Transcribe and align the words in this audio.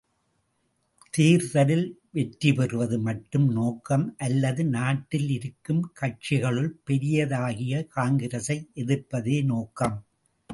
தேர்தலில் 1.13 1.85
வெற்றி 2.11 2.53
பெறுவது 2.53 2.99
மட்டுமே 2.99 3.53
நோக்கம் 3.53 4.15
அல்லது 4.17 4.65
நாட்டில் 4.65 5.29
இருக்கும் 5.29 5.93
கட்சிகளுள் 6.01 6.71
பெரியதாகிய 6.89 7.83
காங்கிரசை 7.95 8.57
எதிர்ப்பதே 8.75 9.37
நோக்கம். 9.43 9.95